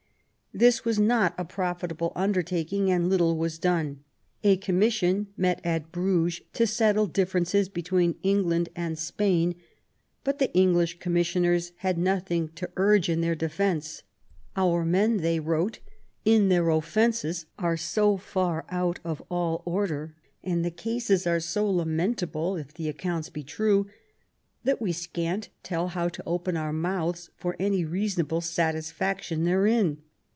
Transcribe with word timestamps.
This 0.53 0.83
was. 0.83 0.99
not 0.99 1.33
a 1.37 1.45
profitable 1.45 2.11
undertaking 2.13 2.91
and 2.91 3.09
little 3.09 3.37
was 3.37 3.57
done. 3.57 4.03
A 4.43 4.57
Commission 4.57 5.27
met 5.37 5.61
at 5.63 5.93
Bruges 5.93 6.41
to 6.51 6.67
settle 6.67 7.07
differ 7.07 7.39
ences 7.39 7.71
between 7.71 8.15
England 8.21 8.67
< 8.71 8.75
and 8.75 8.99
Spain; 8.99 9.55
but 10.25 10.39
the 10.39 10.51
English 10.53 10.99
commissioners 10.99 11.71
had 11.77 11.97
nothing 11.97 12.49
to 12.55 12.69
urge 12.75 13.07
in 13.07 13.21
their 13.21 13.33
defence. 13.33 14.03
no 14.57 14.63
QUEEN 14.63 14.67
ELIZABETH." 14.67 14.71
Our 14.77 14.85
men," 14.85 15.17
they 15.23 15.39
wrote," 15.39 15.79
in 16.35 16.49
their 16.49 16.67
offences 16.69 17.45
are 17.57 17.77
so 17.77 18.17
far 18.17 18.65
out 18.67 18.99
of 19.05 19.23
all 19.31 19.61
order, 19.63 20.17
and 20.43 20.65
the 20.65 20.69
cases 20.69 21.25
are 21.25 21.39
so 21.39 21.69
lamentable, 21.69 22.57
if 22.57 22.73
the 22.73 22.89
accounts 22.89 23.29
be 23.29 23.41
true, 23.43 23.87
that 24.65 24.81
we 24.81 24.91
scant 24.91 25.47
tell 25.63 25.87
how 25.87 26.09
to 26.09 26.23
open 26.25 26.57
our 26.57 26.73
mouths 26.73 27.29
for 27.37 27.55
any 27.57 27.85
reasonable 27.85 28.41
satisfaction 28.41 29.45
therein." 29.45 29.99